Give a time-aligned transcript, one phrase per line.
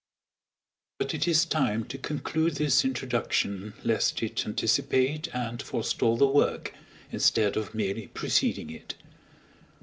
[0.97, 6.73] But it is time to conclude this introduction lest it anticipate and forestall the work,
[7.11, 8.95] instead of merely preceding it.